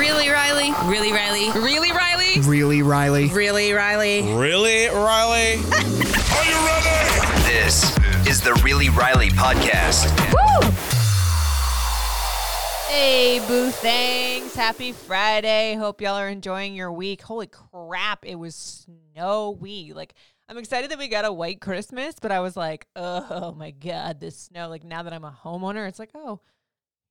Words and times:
Really, 0.00 0.30
Riley? 0.30 0.72
Really, 0.86 1.12
Riley? 1.12 1.50
Really, 1.60 1.92
Riley? 1.92 2.40
Really, 2.40 2.80
Riley? 2.80 3.28
Really, 3.28 3.72
Riley? 3.74 4.22
Really, 4.22 4.86
Riley? 4.86 5.56
Are 5.56 6.44
you 6.46 6.56
ready? 6.64 7.42
This 7.44 7.94
is 8.26 8.40
the 8.40 8.58
Really 8.64 8.88
Riley 8.88 9.28
podcast. 9.28 10.08
Woo! 10.32 10.70
Hey, 12.88 13.40
boo 13.46 13.68
thanks. 13.68 14.54
Happy 14.54 14.92
Friday. 14.92 15.74
Hope 15.74 16.00
y'all 16.00 16.16
are 16.16 16.30
enjoying 16.30 16.74
your 16.74 16.90
week. 16.90 17.20
Holy 17.20 17.48
crap, 17.48 18.24
it 18.24 18.36
was 18.36 18.54
snowy. 18.56 19.92
Like, 19.92 20.14
I'm 20.48 20.56
excited 20.56 20.90
that 20.92 20.98
we 20.98 21.08
got 21.08 21.26
a 21.26 21.32
white 21.32 21.60
Christmas, 21.60 22.14
but 22.18 22.32
I 22.32 22.40
was 22.40 22.56
like, 22.56 22.86
oh 22.96 23.52
my 23.54 23.72
God, 23.72 24.18
this 24.18 24.38
snow. 24.38 24.70
Like, 24.70 24.82
now 24.82 25.02
that 25.02 25.12
I'm 25.12 25.24
a 25.24 25.38
homeowner, 25.44 25.86
it's 25.86 25.98
like, 25.98 26.12
oh, 26.14 26.40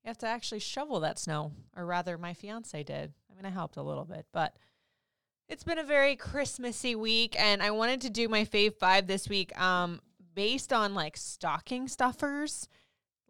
you 0.04 0.08
have 0.08 0.18
to 0.20 0.28
actually 0.28 0.60
shovel 0.60 1.00
that 1.02 1.20
snow. 1.20 1.52
Or 1.76 1.86
rather, 1.86 2.18
my 2.18 2.34
fiance 2.34 2.84
did. 2.84 3.14
I 3.32 3.36
mean, 3.36 3.46
I 3.46 3.50
helped 3.50 3.78
a 3.78 3.82
little 3.84 4.06
bit, 4.06 4.26
but 4.32 4.56
it's 5.48 5.64
been 5.64 5.80
a 5.80 5.84
very 5.84 6.16
Christmassy 6.16 6.96
week, 6.96 7.36
and 7.40 7.62
I 7.62 7.72
wanted 7.72 8.02
to 8.02 8.10
do 8.10 8.28
my 8.28 8.46
fave 8.46 8.76
five 8.76 9.08
this 9.08 9.28
week 9.28 9.60
um, 9.60 10.00
based 10.36 10.72
on 10.72 10.94
like 10.94 11.18
stocking 11.18 11.88
stuffers 11.88 12.68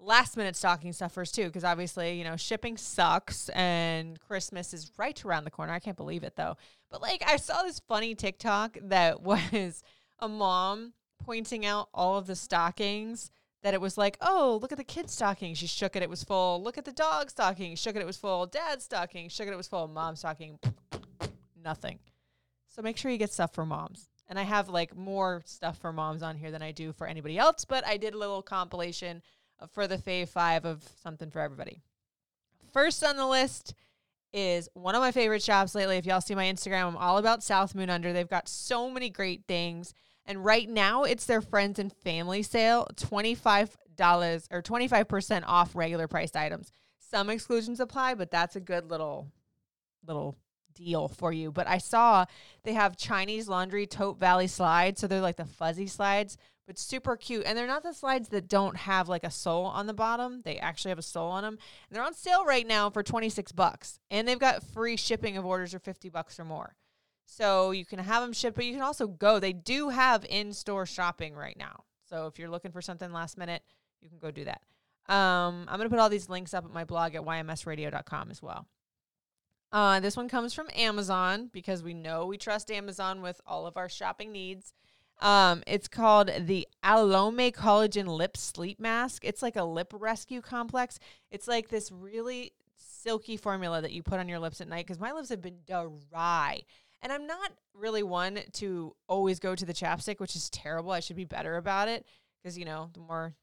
last 0.01 0.37
minute 0.37 0.55
stocking 0.55 0.93
stuffers 0.93 1.31
too 1.31 1.45
because 1.45 1.63
obviously 1.63 2.17
you 2.17 2.23
know 2.23 2.37
shipping 2.37 2.77
sucks 2.77 3.49
and 3.49 4.19
christmas 4.19 4.73
is 4.73 4.91
right 4.97 5.25
around 5.25 5.43
the 5.43 5.51
corner 5.51 5.73
i 5.73 5.79
can't 5.79 5.97
believe 5.97 6.23
it 6.23 6.35
though 6.37 6.55
but 6.89 7.01
like 7.01 7.21
i 7.27 7.35
saw 7.35 7.61
this 7.63 7.81
funny 7.87 8.15
tiktok 8.15 8.77
that 8.81 9.21
was 9.23 9.83
a 10.19 10.27
mom 10.27 10.93
pointing 11.23 11.65
out 11.65 11.89
all 11.93 12.17
of 12.17 12.27
the 12.27 12.35
stockings 12.35 13.29
that 13.61 13.73
it 13.73 13.81
was 13.81 13.97
like 13.97 14.17
oh 14.21 14.59
look 14.61 14.71
at 14.71 14.77
the 14.77 14.83
kid's 14.83 15.13
stocking. 15.13 15.53
She 15.53 15.67
shook 15.67 15.95
it 15.95 16.03
it 16.03 16.09
was 16.09 16.23
full. 16.23 16.61
Look 16.61 16.77
at 16.77 16.85
the 16.85 16.91
dog 16.91 17.29
stocking. 17.29 17.75
Shook 17.75 17.95
it 17.95 18.01
it 18.01 18.05
was 18.05 18.17
full. 18.17 18.45
Dad's 18.45 18.85
stocking. 18.85 19.29
Shook 19.29 19.47
it 19.47 19.53
it 19.53 19.57
was 19.57 19.67
full. 19.67 19.87
Mom's 19.87 20.19
stocking. 20.19 20.59
Nothing. 21.63 21.99
So 22.69 22.81
make 22.81 22.97
sure 22.97 23.11
you 23.11 23.17
get 23.17 23.33
stuff 23.33 23.53
for 23.53 23.65
moms. 23.65 24.09
And 24.27 24.37
i 24.37 24.43
have 24.43 24.69
like 24.69 24.95
more 24.95 25.41
stuff 25.45 25.79
for 25.79 25.91
moms 25.91 26.21
on 26.21 26.35
here 26.35 26.51
than 26.51 26.61
i 26.61 26.71
do 26.71 26.93
for 26.93 27.07
anybody 27.07 27.39
else 27.39 27.65
but 27.65 27.83
i 27.83 27.97
did 27.97 28.13
a 28.13 28.17
little 28.17 28.43
compilation 28.43 29.23
for 29.67 29.87
the 29.87 29.97
Fave 29.97 30.29
Five 30.29 30.65
of 30.65 30.83
something 31.01 31.29
for 31.29 31.39
everybody. 31.39 31.81
First 32.71 33.03
on 33.03 33.17
the 33.17 33.27
list 33.27 33.73
is 34.31 34.69
one 34.73 34.95
of 34.95 35.01
my 35.01 35.11
favorite 35.11 35.43
shops 35.43 35.75
lately. 35.75 35.97
If 35.97 36.05
y'all 36.05 36.21
see 36.21 36.35
my 36.35 36.45
Instagram, 36.45 36.87
I'm 36.87 36.97
all 36.97 37.17
about 37.17 37.43
South 37.43 37.73
Moon 37.75 37.89
Under. 37.89 38.13
They've 38.13 38.29
got 38.29 38.47
so 38.47 38.89
many 38.89 39.09
great 39.09 39.43
things. 39.47 39.93
And 40.29 40.45
right 40.45 40.69
now, 40.69 41.03
it's 41.03 41.25
their 41.25 41.41
friends 41.41 41.79
and 41.79 41.91
family 41.91 42.43
sale 42.43 42.87
$25 42.95 44.47
or 44.51 44.61
25% 44.61 45.43
off 45.47 45.75
regular 45.75 46.07
priced 46.07 46.37
items. 46.37 46.71
Some 46.99 47.29
exclusions 47.31 47.79
apply, 47.79 48.13
but 48.13 48.29
that's 48.29 48.55
a 48.55 48.61
good 48.61 48.91
little, 48.91 49.31
little 50.05 50.37
deal 50.75 51.07
for 51.07 51.33
you. 51.33 51.51
But 51.51 51.67
I 51.67 51.79
saw 51.79 52.25
they 52.63 52.73
have 52.73 52.95
Chinese 52.95 53.49
laundry 53.49 53.87
tote 53.87 54.19
valley 54.19 54.45
slides. 54.45 55.01
So 55.01 55.07
they're 55.07 55.19
like 55.19 55.35
the 55.35 55.45
fuzzy 55.45 55.87
slides 55.87 56.37
but 56.69 56.77
super 56.77 57.17
cute. 57.17 57.45
And 57.47 57.57
they're 57.57 57.65
not 57.65 57.81
the 57.81 57.95
slides 57.95 58.29
that 58.29 58.47
don't 58.47 58.77
have 58.77 59.09
like 59.09 59.23
a 59.23 59.31
sole 59.31 59.65
on 59.65 59.87
the 59.87 59.93
bottom. 59.93 60.43
They 60.45 60.59
actually 60.59 60.89
have 60.89 60.99
a 60.99 61.01
sole 61.01 61.31
on 61.31 61.41
them. 61.41 61.57
And 61.89 61.95
they're 61.97 62.05
on 62.05 62.13
sale 62.13 62.45
right 62.45 62.67
now 62.67 62.91
for 62.91 63.01
26 63.01 63.53
bucks. 63.53 63.99
And 64.11 64.27
they've 64.27 64.37
got 64.37 64.61
free 64.61 64.95
shipping 64.95 65.35
of 65.35 65.47
orders 65.47 65.73
of 65.73 65.81
50 65.81 66.09
bucks 66.09 66.39
or 66.39 66.45
more. 66.45 66.75
So 67.31 67.71
you 67.71 67.85
can 67.85 67.99
have 67.99 68.23
them 68.23 68.33
shipped, 68.33 68.55
but 68.55 68.65
you 68.65 68.73
can 68.73 68.81
also 68.81 69.07
go. 69.07 69.39
They 69.39 69.53
do 69.53 69.89
have 69.89 70.25
in-store 70.27 70.87
shopping 70.87 71.35
right 71.35 71.55
now. 71.57 71.83
So 72.09 72.25
if 72.25 72.39
you're 72.39 72.49
looking 72.49 72.71
for 72.71 72.81
something 72.81 73.13
last 73.13 73.37
minute, 73.37 73.61
you 74.01 74.09
can 74.09 74.17
go 74.17 74.31
do 74.31 74.45
that. 74.45 74.61
Um, 75.13 75.65
I'm 75.67 75.77
going 75.77 75.87
to 75.87 75.89
put 75.89 75.99
all 75.99 76.09
these 76.09 76.27
links 76.27 76.55
up 76.55 76.65
at 76.65 76.73
my 76.73 76.85
blog 76.85 77.13
at 77.13 77.21
ymsradio.com 77.21 78.31
as 78.31 78.41
well. 78.41 78.65
Uh, 79.71 79.99
this 79.99 80.17
one 80.17 80.27
comes 80.27 80.55
from 80.55 80.69
Amazon 80.75 81.49
because 81.53 81.83
we 81.83 81.93
know 81.93 82.25
we 82.25 82.37
trust 82.37 82.71
Amazon 82.71 83.21
with 83.21 83.39
all 83.45 83.67
of 83.67 83.77
our 83.77 83.89
shopping 83.89 84.31
needs. 84.31 84.73
Um, 85.21 85.61
it's 85.67 85.87
called 85.87 86.31
the 86.39 86.67
Alome 86.83 87.51
Collagen 87.51 88.07
Lip 88.07 88.37
Sleep 88.37 88.79
Mask. 88.79 89.23
It's 89.23 89.43
like 89.43 89.55
a 89.55 89.63
lip 89.63 89.93
rescue 89.95 90.41
complex. 90.41 90.97
It's 91.29 91.47
like 91.47 91.69
this 91.69 91.91
really 91.91 92.53
silky 92.75 93.37
formula 93.37 93.81
that 93.81 93.91
you 93.91 94.01
put 94.01 94.19
on 94.19 94.27
your 94.27 94.39
lips 94.39 94.61
at 94.61 94.67
night 94.67 94.87
because 94.87 94.99
my 94.99 95.11
lips 95.11 95.29
have 95.29 95.41
been 95.41 95.59
dry. 95.67 96.63
And 97.01 97.13
I'm 97.13 97.27
not 97.27 97.51
really 97.73 98.03
one 98.03 98.39
to 98.53 98.95
always 99.07 99.39
go 99.39 99.55
to 99.55 99.65
the 99.65 99.73
chapstick, 99.73 100.19
which 100.19 100.35
is 100.35 100.49
terrible. 100.49 100.91
I 100.91 100.99
should 100.99 101.15
be 101.15 101.25
better 101.25 101.55
about 101.55 101.87
it 101.87 102.05
because, 102.41 102.57
you 102.57 102.65
know, 102.65 102.89
the 102.93 102.99
more 102.99 103.35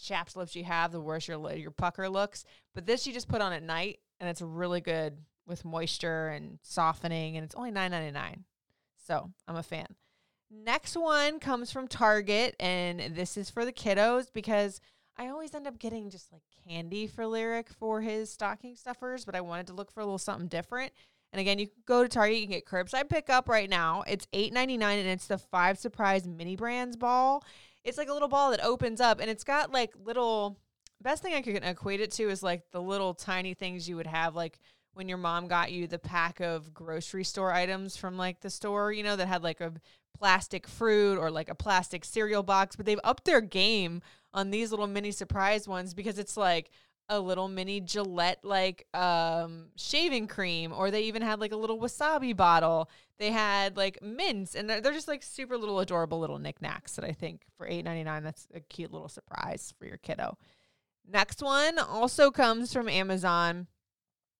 chapped 0.00 0.36
lips 0.36 0.54
you 0.54 0.64
have, 0.64 0.92
the 0.92 1.00
worse 1.00 1.28
your 1.28 1.52
your 1.52 1.70
pucker 1.70 2.08
looks. 2.08 2.44
But 2.74 2.86
this 2.86 3.06
you 3.06 3.12
just 3.12 3.28
put 3.28 3.42
on 3.42 3.52
at 3.52 3.62
night, 3.62 3.98
and 4.20 4.30
it's 4.30 4.40
really 4.40 4.80
good 4.80 5.18
with 5.46 5.64
moisture 5.64 6.28
and 6.28 6.58
softening, 6.62 7.36
and 7.36 7.44
it's 7.44 7.54
only 7.54 7.70
nine 7.70 7.90
ninety 7.90 8.12
nine. 8.12 8.44
So 9.06 9.30
I'm 9.48 9.56
a 9.56 9.62
fan. 9.62 9.96
Next 10.50 10.96
one 10.96 11.40
comes 11.40 11.72
from 11.72 11.88
Target, 11.88 12.54
and 12.60 13.16
this 13.16 13.36
is 13.36 13.50
for 13.50 13.64
the 13.64 13.72
kiddos 13.72 14.26
because 14.32 14.80
I 15.16 15.28
always 15.28 15.54
end 15.54 15.66
up 15.66 15.78
getting 15.78 16.10
just 16.10 16.30
like 16.32 16.42
candy 16.66 17.06
for 17.06 17.26
Lyric 17.26 17.68
for 17.68 18.00
his 18.00 18.30
stocking 18.30 18.76
stuffers, 18.76 19.24
but 19.24 19.34
I 19.34 19.40
wanted 19.40 19.66
to 19.68 19.72
look 19.72 19.90
for 19.90 20.00
a 20.00 20.04
little 20.04 20.18
something 20.18 20.48
different. 20.48 20.92
And 21.32 21.40
again, 21.40 21.58
you 21.58 21.66
can 21.66 21.82
go 21.86 22.02
to 22.02 22.08
Target, 22.08 22.36
you 22.36 22.46
can 22.46 22.52
get 22.52 22.66
curbside 22.66 23.08
pickup 23.08 23.48
right 23.48 23.68
now. 23.68 24.04
It's 24.06 24.26
eight 24.32 24.52
ninety 24.52 24.76
nine, 24.76 24.98
and 24.98 25.08
it's 25.08 25.26
the 25.26 25.38
five 25.38 25.78
surprise 25.78 26.26
mini 26.26 26.56
brands 26.56 26.96
ball. 26.96 27.42
It's 27.84 27.98
like 27.98 28.08
a 28.08 28.12
little 28.12 28.28
ball 28.28 28.50
that 28.50 28.64
opens 28.64 29.00
up, 29.00 29.20
and 29.20 29.30
it's 29.30 29.44
got 29.44 29.72
like 29.72 29.92
little. 30.04 30.58
Best 31.00 31.20
thing 31.22 31.34
I 31.34 31.42
can 31.42 31.64
equate 31.64 32.00
it 32.00 32.12
to 32.12 32.30
is 32.30 32.44
like 32.44 32.62
the 32.70 32.80
little 32.80 33.12
tiny 33.12 33.54
things 33.54 33.88
you 33.88 33.96
would 33.96 34.06
have 34.06 34.36
like 34.36 34.60
when 34.94 35.08
your 35.08 35.18
mom 35.18 35.48
got 35.48 35.72
you 35.72 35.86
the 35.86 35.98
pack 35.98 36.40
of 36.40 36.72
grocery 36.72 37.24
store 37.24 37.52
items 37.52 37.96
from 37.96 38.16
like 38.16 38.40
the 38.40 38.50
store, 38.50 38.92
you 38.92 39.02
know, 39.02 39.16
that 39.16 39.26
had 39.26 39.42
like 39.42 39.60
a 39.60 39.72
plastic 40.16 40.68
fruit 40.68 41.18
or 41.18 41.30
like 41.30 41.48
a 41.48 41.54
plastic 41.54 42.04
cereal 42.04 42.42
box, 42.42 42.76
but 42.76 42.86
they've 42.86 43.00
upped 43.02 43.24
their 43.24 43.40
game 43.40 44.02
on 44.34 44.50
these 44.50 44.70
little 44.70 44.86
mini 44.86 45.10
surprise 45.10 45.66
ones 45.66 45.94
because 45.94 46.18
it's 46.18 46.36
like 46.36 46.70
a 47.12 47.20
little 47.20 47.46
mini 47.46 47.78
Gillette 47.78 48.42
like 48.42 48.86
um 48.94 49.66
shaving 49.76 50.26
cream 50.26 50.72
or 50.72 50.90
they 50.90 51.02
even 51.02 51.20
had 51.20 51.40
like 51.40 51.52
a 51.52 51.56
little 51.56 51.78
wasabi 51.78 52.34
bottle. 52.34 52.88
They 53.18 53.30
had 53.30 53.76
like 53.76 54.02
mints 54.02 54.54
and 54.54 54.68
they're, 54.68 54.80
they're 54.80 54.94
just 54.94 55.08
like 55.08 55.22
super 55.22 55.58
little 55.58 55.78
adorable 55.78 56.18
little 56.18 56.38
knickknacks 56.38 56.96
that 56.96 57.04
I 57.04 57.12
think 57.12 57.42
for 57.58 57.68
$8.99 57.68 58.22
that's 58.22 58.48
a 58.54 58.60
cute 58.60 58.92
little 58.92 59.10
surprise 59.10 59.74
for 59.78 59.84
your 59.84 59.98
kiddo. 59.98 60.38
Next 61.06 61.42
one 61.42 61.78
also 61.78 62.30
comes 62.30 62.72
from 62.72 62.88
Amazon. 62.88 63.66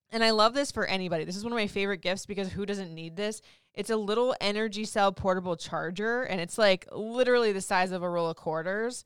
And 0.09 0.23
I 0.23 0.31
love 0.31 0.53
this 0.53 0.71
for 0.71 0.85
anybody. 0.85 1.25
This 1.25 1.35
is 1.35 1.43
one 1.43 1.53
of 1.53 1.57
my 1.57 1.67
favorite 1.67 2.01
gifts 2.01 2.25
because 2.25 2.51
who 2.51 2.65
doesn't 2.65 2.93
need 2.93 3.15
this? 3.15 3.41
It's 3.73 3.89
a 3.89 3.97
little 3.97 4.35
energy 4.39 4.85
cell 4.85 5.11
portable 5.11 5.55
charger, 5.55 6.21
and 6.21 6.39
it's 6.39 6.59
like 6.59 6.87
literally 6.91 7.51
the 7.51 7.61
size 7.61 7.91
of 7.91 8.03
a 8.03 8.09
roll 8.09 8.29
of 8.29 8.35
quarters. 8.35 9.03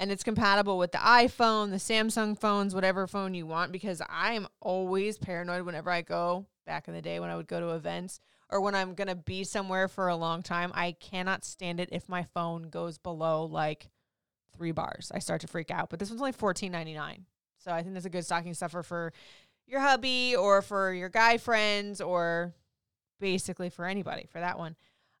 And 0.00 0.10
it's 0.10 0.24
compatible 0.24 0.78
with 0.78 0.92
the 0.92 0.98
iPhone, 0.98 1.68
the 1.68 1.76
Samsung 1.76 2.36
phones, 2.36 2.74
whatever 2.74 3.06
phone 3.06 3.34
you 3.34 3.44
want, 3.44 3.70
because 3.70 4.00
I 4.08 4.32
am 4.32 4.48
always 4.58 5.18
paranoid 5.18 5.66
whenever 5.66 5.90
I 5.90 6.00
go 6.00 6.46
back 6.64 6.88
in 6.88 6.94
the 6.94 7.02
day 7.02 7.20
when 7.20 7.28
I 7.28 7.36
would 7.36 7.46
go 7.46 7.60
to 7.60 7.74
events 7.74 8.18
or 8.48 8.62
when 8.62 8.74
I'm 8.74 8.94
going 8.94 9.08
to 9.08 9.14
be 9.14 9.44
somewhere 9.44 9.88
for 9.88 10.08
a 10.08 10.16
long 10.16 10.42
time. 10.42 10.72
I 10.74 10.92
cannot 10.92 11.44
stand 11.44 11.80
it 11.80 11.90
if 11.92 12.08
my 12.08 12.22
phone 12.22 12.70
goes 12.70 12.96
below 12.96 13.44
like 13.44 13.90
three 14.56 14.72
bars. 14.72 15.12
I 15.14 15.18
start 15.18 15.42
to 15.42 15.46
freak 15.46 15.70
out. 15.70 15.90
But 15.90 15.98
this 15.98 16.08
one's 16.08 16.22
only 16.22 16.32
$14.99. 16.32 17.24
So 17.58 17.70
I 17.70 17.82
think 17.82 17.92
that's 17.92 18.06
a 18.06 18.10
good 18.10 18.24
stocking 18.24 18.54
stuffer 18.54 18.82
for 18.82 19.12
your 19.66 19.80
hubby 19.80 20.34
or 20.34 20.62
for 20.62 20.94
your 20.94 21.10
guy 21.10 21.36
friends 21.36 22.00
or 22.00 22.54
basically 23.20 23.68
for 23.68 23.84
anybody 23.84 24.26
for 24.32 24.40
that 24.40 24.58
one. 24.58 24.76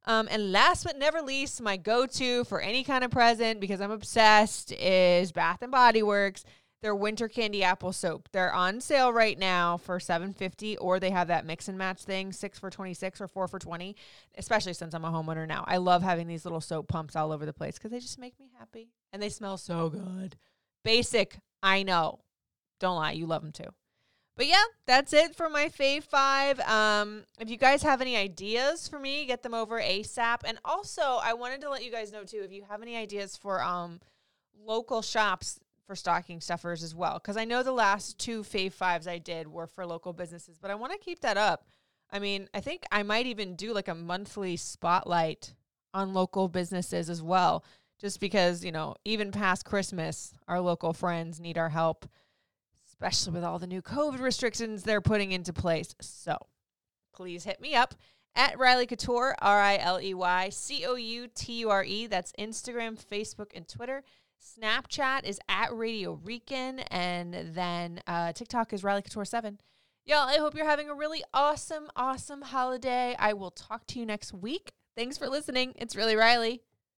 Um, 0.06 0.28
and 0.30 0.50
last 0.50 0.84
but 0.84 0.98
never 0.98 1.20
least, 1.20 1.60
my 1.60 1.76
go-to 1.76 2.44
for 2.44 2.60
any 2.60 2.84
kind 2.84 3.04
of 3.04 3.10
present 3.10 3.60
because 3.60 3.80
I'm 3.80 3.90
obsessed 3.90 4.72
is 4.72 5.32
Bath 5.32 5.62
and 5.62 5.70
Body 5.70 6.02
Works. 6.02 6.44
Their 6.82 6.94
winter 6.94 7.28
candy 7.28 7.62
apple 7.62 7.92
soap. 7.92 8.30
They're 8.32 8.54
on 8.54 8.80
sale 8.80 9.12
right 9.12 9.38
now 9.38 9.76
for 9.76 10.00
750 10.00 10.78
or 10.78 10.98
they 10.98 11.10
have 11.10 11.28
that 11.28 11.44
mix 11.44 11.68
and 11.68 11.76
match 11.76 12.02
thing, 12.04 12.32
6 12.32 12.58
for 12.58 12.70
26 12.70 13.20
or 13.20 13.28
4 13.28 13.48
for 13.48 13.58
20, 13.58 13.94
especially 14.38 14.72
since 14.72 14.94
I'm 14.94 15.04
a 15.04 15.10
homeowner 15.10 15.46
now. 15.46 15.62
I 15.66 15.76
love 15.76 16.02
having 16.02 16.26
these 16.26 16.46
little 16.46 16.62
soap 16.62 16.88
pumps 16.88 17.16
all 17.16 17.32
over 17.32 17.44
the 17.44 17.52
place 17.52 17.78
cuz 17.78 17.90
they 17.90 18.00
just 18.00 18.18
make 18.18 18.40
me 18.40 18.50
happy 18.58 18.88
and 19.12 19.22
they 19.22 19.28
smell 19.28 19.58
so 19.58 19.90
good. 19.90 20.36
Basic 20.82 21.38
I 21.62 21.82
know. 21.82 22.20
Don't 22.78 22.96
lie, 22.96 23.12
you 23.12 23.26
love 23.26 23.42
them 23.42 23.52
too. 23.52 23.74
But 24.36 24.46
yeah, 24.46 24.62
that's 24.86 25.12
it 25.12 25.34
for 25.34 25.50
my 25.50 25.68
fave 25.68 26.04
five. 26.04 26.60
Um, 26.60 27.24
if 27.38 27.50
you 27.50 27.58
guys 27.58 27.82
have 27.82 28.00
any 28.00 28.16
ideas 28.16 28.88
for 28.88 28.98
me, 28.98 29.26
get 29.26 29.42
them 29.42 29.54
over 29.54 29.80
ASAP. 29.80 30.38
And 30.44 30.58
also, 30.64 31.18
I 31.22 31.34
wanted 31.34 31.60
to 31.62 31.70
let 31.70 31.84
you 31.84 31.90
guys 31.90 32.12
know 32.12 32.24
too 32.24 32.42
if 32.44 32.52
you 32.52 32.64
have 32.68 32.80
any 32.82 32.96
ideas 32.96 33.36
for 33.36 33.62
um 33.62 34.00
local 34.64 35.02
shops 35.02 35.60
for 35.86 35.96
stocking 35.96 36.40
stuffers 36.40 36.82
as 36.82 36.94
well, 36.94 37.14
because 37.14 37.36
I 37.36 37.44
know 37.44 37.62
the 37.62 37.72
last 37.72 38.18
two 38.18 38.42
fave 38.42 38.72
fives 38.72 39.08
I 39.08 39.18
did 39.18 39.48
were 39.48 39.66
for 39.66 39.84
local 39.84 40.12
businesses, 40.12 40.56
but 40.58 40.70
I 40.70 40.74
want 40.76 40.92
to 40.92 40.98
keep 40.98 41.20
that 41.20 41.36
up. 41.36 41.66
I 42.12 42.18
mean, 42.18 42.48
I 42.54 42.60
think 42.60 42.84
I 42.92 43.02
might 43.02 43.26
even 43.26 43.56
do 43.56 43.72
like 43.72 43.88
a 43.88 43.94
monthly 43.94 44.56
spotlight 44.56 45.54
on 45.92 46.14
local 46.14 46.48
businesses 46.48 47.10
as 47.10 47.22
well, 47.22 47.64
just 48.00 48.20
because 48.20 48.64
you 48.64 48.72
know 48.72 48.94
even 49.04 49.32
past 49.32 49.64
Christmas, 49.64 50.32
our 50.48 50.60
local 50.60 50.92
friends 50.92 51.40
need 51.40 51.58
our 51.58 51.68
help 51.68 52.06
especially 53.00 53.32
with 53.32 53.44
all 53.44 53.58
the 53.58 53.66
new 53.66 53.80
COVID 53.80 54.20
restrictions 54.20 54.82
they're 54.82 55.00
putting 55.00 55.32
into 55.32 55.52
place. 55.52 55.94
So 56.00 56.36
please 57.14 57.44
hit 57.44 57.60
me 57.60 57.74
up 57.74 57.94
at 58.34 58.58
Riley 58.58 58.86
Couture, 58.86 59.34
R 59.40 59.60
I 59.60 59.78
L 59.78 60.00
E 60.00 60.12
Y 60.12 60.48
C 60.50 60.84
O 60.84 60.96
U 60.96 61.28
T 61.34 61.52
U 61.60 61.70
R 61.70 61.82
E. 61.82 62.06
That's 62.06 62.32
Instagram, 62.38 63.02
Facebook, 63.02 63.52
and 63.54 63.66
Twitter. 63.66 64.02
Snapchat 64.40 65.24
is 65.24 65.38
at 65.48 65.74
Radio 65.74 66.18
Rican, 66.22 66.80
and 66.90 67.54
then 67.54 68.00
uh, 68.06 68.32
TikTok 68.32 68.72
is 68.72 68.84
Riley 68.84 69.02
Couture 69.02 69.24
7. 69.24 69.58
Y'all, 70.06 70.28
I 70.28 70.36
hope 70.36 70.54
you're 70.54 70.66
having 70.66 70.88
a 70.88 70.94
really 70.94 71.22
awesome, 71.34 71.88
awesome 71.94 72.42
holiday. 72.42 73.14
I 73.18 73.34
will 73.34 73.50
talk 73.50 73.86
to 73.88 73.98
you 73.98 74.06
next 74.06 74.32
week. 74.32 74.72
Thanks 74.96 75.18
for 75.18 75.28
listening. 75.28 75.74
It's 75.76 75.94
really 75.94 76.16
Riley. 76.16 76.62